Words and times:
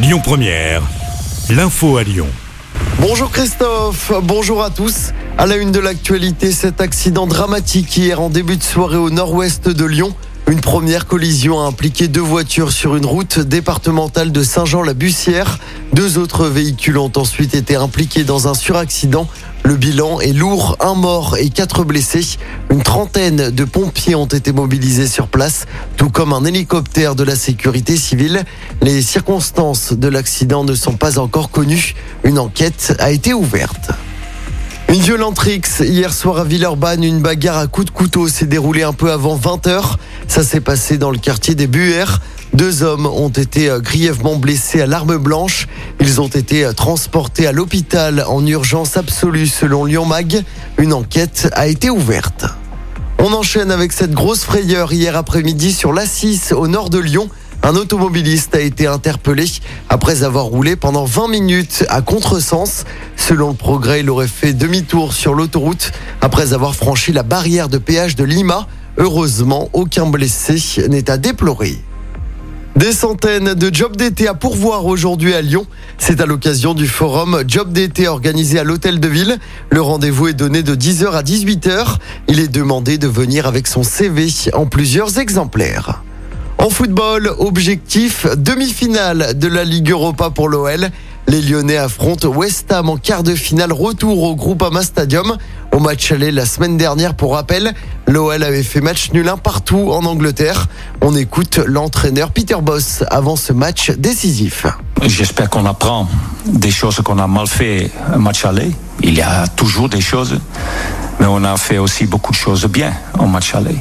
Lyon 0.00 0.20
Première, 0.22 0.82
l'info 1.50 1.96
à 1.96 2.04
Lyon. 2.04 2.28
Bonjour 3.00 3.32
Christophe, 3.32 4.12
bonjour 4.22 4.62
à 4.62 4.70
tous. 4.70 5.10
À 5.36 5.44
la 5.44 5.56
une 5.56 5.72
de 5.72 5.80
l'actualité, 5.80 6.52
cet 6.52 6.80
accident 6.80 7.26
dramatique 7.26 7.96
hier 7.96 8.20
en 8.20 8.30
début 8.30 8.56
de 8.56 8.62
soirée 8.62 8.96
au 8.96 9.10
nord-ouest 9.10 9.68
de 9.68 9.84
Lyon. 9.84 10.14
Une 10.50 10.60
première 10.62 11.06
collision 11.06 11.60
a 11.60 11.66
impliqué 11.66 12.08
deux 12.08 12.22
voitures 12.22 12.72
sur 12.72 12.96
une 12.96 13.04
route 13.04 13.38
départementale 13.38 14.32
de 14.32 14.42
Saint-Jean-la-Bussière. 14.42 15.58
Deux 15.92 16.16
autres 16.16 16.46
véhicules 16.46 16.96
ont 16.96 17.12
ensuite 17.16 17.54
été 17.54 17.76
impliqués 17.76 18.24
dans 18.24 18.48
un 18.48 18.54
suraccident. 18.54 19.28
Le 19.62 19.76
bilan 19.76 20.20
est 20.20 20.32
lourd, 20.32 20.78
un 20.80 20.94
mort 20.94 21.36
et 21.36 21.50
quatre 21.50 21.84
blessés. 21.84 22.38
Une 22.70 22.82
trentaine 22.82 23.50
de 23.50 23.64
pompiers 23.64 24.14
ont 24.14 24.24
été 24.24 24.52
mobilisés 24.52 25.06
sur 25.06 25.26
place, 25.26 25.66
tout 25.98 26.08
comme 26.08 26.32
un 26.32 26.46
hélicoptère 26.46 27.14
de 27.14 27.24
la 27.24 27.36
sécurité 27.36 27.98
civile. 27.98 28.42
Les 28.80 29.02
circonstances 29.02 29.92
de 29.92 30.08
l'accident 30.08 30.64
ne 30.64 30.74
sont 30.74 30.96
pas 30.96 31.18
encore 31.18 31.50
connues. 31.50 31.94
Une 32.24 32.38
enquête 32.38 32.96
a 33.00 33.10
été 33.10 33.34
ouverte. 33.34 33.90
Une 34.90 35.00
violente 35.00 35.38
rixe 35.38 35.80
hier 35.80 36.14
soir 36.14 36.38
à 36.38 36.44
Villeurbanne, 36.44 37.04
une 37.04 37.20
bagarre 37.20 37.58
à 37.58 37.66
coups 37.66 37.88
de 37.88 37.90
couteau 37.90 38.26
s'est 38.26 38.46
déroulée 38.46 38.84
un 38.84 38.94
peu 38.94 39.12
avant 39.12 39.36
20h. 39.36 39.96
Ça 40.28 40.42
s'est 40.42 40.62
passé 40.62 40.96
dans 40.96 41.10
le 41.10 41.18
quartier 41.18 41.54
des 41.54 41.66
Buères. 41.66 42.22
Deux 42.54 42.82
hommes 42.82 43.04
ont 43.04 43.28
été 43.28 43.68
euh, 43.68 43.80
grièvement 43.80 44.36
blessés 44.36 44.80
à 44.80 44.86
l'arme 44.86 45.18
blanche. 45.18 45.68
Ils 46.00 46.22
ont 46.22 46.28
été 46.28 46.64
euh, 46.64 46.72
transportés 46.72 47.46
à 47.46 47.52
l'hôpital 47.52 48.24
en 48.26 48.46
urgence 48.46 48.96
absolue 48.96 49.46
selon 49.46 49.84
Lyon 49.84 50.06
Mag. 50.06 50.42
Une 50.78 50.94
enquête 50.94 51.50
a 51.52 51.66
été 51.66 51.90
ouverte. 51.90 52.46
On 53.18 53.34
enchaîne 53.34 53.70
avec 53.70 53.92
cette 53.92 54.12
grosse 54.12 54.44
frayeur 54.44 54.90
hier 54.94 55.16
après-midi 55.16 55.74
sur 55.74 55.92
l'A6 55.92 56.54
au 56.54 56.66
nord 56.66 56.88
de 56.88 56.98
Lyon. 56.98 57.28
Un 57.62 57.74
automobiliste 57.74 58.54
a 58.54 58.60
été 58.60 58.86
interpellé 58.86 59.44
après 59.88 60.22
avoir 60.22 60.44
roulé 60.46 60.76
pendant 60.76 61.04
20 61.04 61.28
minutes 61.28 61.84
à 61.88 62.00
contresens. 62.00 62.84
Selon 63.28 63.48
le 63.48 63.54
progrès, 63.54 64.00
il 64.00 64.08
aurait 64.08 64.26
fait 64.26 64.54
demi-tour 64.54 65.12
sur 65.12 65.34
l'autoroute 65.34 65.92
après 66.22 66.54
avoir 66.54 66.74
franchi 66.74 67.12
la 67.12 67.22
barrière 67.22 67.68
de 67.68 67.76
péage 67.76 68.16
de 68.16 68.24
Lima. 68.24 68.66
Heureusement, 68.96 69.68
aucun 69.74 70.06
blessé 70.06 70.56
n'est 70.88 71.10
à 71.10 71.18
déplorer. 71.18 71.76
Des 72.76 72.90
centaines 72.90 73.52
de 73.52 73.74
jobs 73.74 73.98
d'été 73.98 74.28
à 74.28 74.32
pourvoir 74.32 74.86
aujourd'hui 74.86 75.34
à 75.34 75.42
Lyon. 75.42 75.66
C'est 75.98 76.22
à 76.22 76.24
l'occasion 76.24 76.72
du 76.72 76.88
forum 76.88 77.44
Job 77.46 77.70
d'été 77.70 78.08
organisé 78.08 78.58
à 78.58 78.64
l'hôtel 78.64 78.98
de 78.98 79.08
ville. 79.08 79.36
Le 79.68 79.82
rendez-vous 79.82 80.28
est 80.28 80.32
donné 80.32 80.62
de 80.62 80.74
10h 80.74 81.10
à 81.10 81.22
18h. 81.22 81.96
Il 82.28 82.40
est 82.40 82.48
demandé 82.48 82.96
de 82.96 83.08
venir 83.08 83.46
avec 83.46 83.66
son 83.66 83.82
CV 83.82 84.28
en 84.54 84.64
plusieurs 84.64 85.18
exemplaires. 85.18 86.02
En 86.56 86.70
football, 86.70 87.30
objectif 87.38 88.26
demi-finale 88.36 89.38
de 89.38 89.48
la 89.48 89.64
Ligue 89.64 89.90
Europa 89.90 90.30
pour 90.30 90.48
l'OL. 90.48 90.90
Les 91.28 91.42
Lyonnais 91.42 91.76
affrontent 91.76 92.26
West 92.26 92.72
Ham 92.72 92.88
en 92.88 92.96
quart 92.96 93.22
de 93.22 93.34
finale 93.34 93.70
retour 93.70 94.22
au 94.22 94.34
Groupama 94.34 94.82
Stadium. 94.82 95.36
Au 95.72 95.78
match 95.78 96.10
aller 96.10 96.32
la 96.32 96.46
semaine 96.46 96.78
dernière, 96.78 97.12
pour 97.12 97.34
rappel, 97.34 97.74
l'OL 98.06 98.42
avait 98.42 98.62
fait 98.62 98.80
match 98.80 99.12
nul 99.12 99.28
un 99.28 99.36
partout 99.36 99.90
en 99.92 100.06
Angleterre. 100.06 100.68
On 101.02 101.14
écoute 101.14 101.60
l'entraîneur 101.66 102.30
Peter 102.30 102.56
Boss 102.62 103.04
avant 103.10 103.36
ce 103.36 103.52
match 103.52 103.90
décisif. 103.90 104.64
J'espère 105.04 105.50
qu'on 105.50 105.66
apprend 105.66 106.08
des 106.46 106.70
choses 106.70 106.96
qu'on 107.04 107.18
a 107.18 107.26
mal 107.26 107.46
fait 107.46 107.90
un 108.10 108.16
match 108.16 108.46
aller. 108.46 108.72
Il 109.02 109.14
y 109.14 109.20
a 109.20 109.46
toujours 109.48 109.90
des 109.90 110.00
choses, 110.00 110.40
mais 111.20 111.26
on 111.26 111.44
a 111.44 111.58
fait 111.58 111.76
aussi 111.76 112.06
beaucoup 112.06 112.32
de 112.32 112.38
choses 112.38 112.64
bien 112.64 112.94
en 113.18 113.26
match 113.26 113.54
aller. 113.54 113.76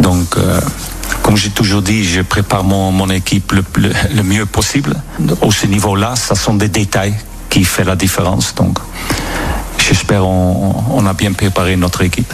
Donc, 0.00 0.38
euh, 0.38 0.58
comme 1.22 1.36
j'ai 1.36 1.50
toujours 1.50 1.82
dit, 1.82 2.04
je 2.04 2.22
prépare 2.22 2.64
mon, 2.64 2.90
mon 2.92 3.10
équipe 3.10 3.52
le, 3.52 3.64
le, 4.14 4.22
mieux 4.22 4.46
possible. 4.46 4.94
Au 5.40 5.50
ce 5.50 5.66
niveau-là, 5.66 6.14
ce 6.16 6.34
sont 6.34 6.54
des 6.54 6.68
détails 6.68 7.14
qui 7.50 7.64
font 7.64 7.84
la 7.84 7.96
différence. 7.96 8.54
Donc, 8.54 8.78
j'espère 9.78 10.26
on, 10.26 10.74
on 10.90 11.06
a 11.06 11.12
bien 11.12 11.32
préparé 11.32 11.76
notre 11.76 12.02
équipe. 12.02 12.32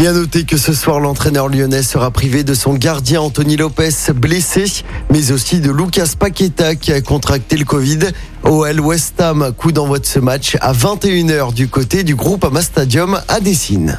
Et 0.00 0.06
à 0.06 0.12
noter 0.12 0.44
que 0.44 0.56
ce 0.56 0.72
soir, 0.72 1.00
l'entraîneur 1.00 1.48
lyonnais 1.48 1.82
sera 1.82 2.12
privé 2.12 2.44
de 2.44 2.54
son 2.54 2.74
gardien 2.74 3.20
Anthony 3.20 3.56
Lopez 3.56 3.90
blessé, 4.14 4.64
mais 5.10 5.32
aussi 5.32 5.58
de 5.58 5.72
Lucas 5.72 6.12
Paqueta 6.16 6.76
qui 6.76 6.92
a 6.92 7.00
contracté 7.00 7.56
le 7.56 7.64
Covid. 7.64 7.98
OL 8.44 8.78
West 8.80 9.20
Ham, 9.20 9.52
coup 9.56 9.72
d'envoi 9.72 9.98
de 9.98 10.06
ce 10.06 10.20
match 10.20 10.56
à 10.60 10.72
21h 10.72 11.52
du 11.52 11.66
côté 11.66 12.04
du 12.04 12.14
groupe 12.14 12.44
Ama 12.44 12.62
Stadium 12.62 13.20
à 13.26 13.40
Dessine. 13.40 13.98